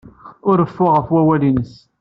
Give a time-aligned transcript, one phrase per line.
[0.49, 1.73] Ur reffu ɣef wawal-nnes.